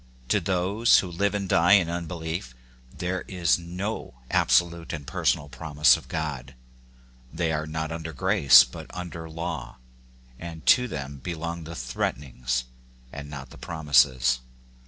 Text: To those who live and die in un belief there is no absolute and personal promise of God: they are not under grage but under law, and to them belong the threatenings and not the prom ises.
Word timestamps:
To 0.29 0.39
those 0.39 0.97
who 0.97 1.11
live 1.11 1.35
and 1.35 1.47
die 1.47 1.73
in 1.73 1.87
un 1.87 2.07
belief 2.07 2.55
there 2.91 3.21
is 3.27 3.59
no 3.59 4.15
absolute 4.31 4.93
and 4.93 5.05
personal 5.05 5.47
promise 5.47 5.95
of 5.95 6.07
God: 6.07 6.55
they 7.31 7.51
are 7.51 7.67
not 7.67 7.91
under 7.91 8.11
grage 8.11 8.71
but 8.71 8.87
under 8.95 9.29
law, 9.29 9.77
and 10.39 10.65
to 10.65 10.87
them 10.87 11.17
belong 11.19 11.65
the 11.65 11.75
threatenings 11.75 12.63
and 13.13 13.29
not 13.29 13.51
the 13.51 13.59
prom 13.59 13.89
ises. 13.89 14.39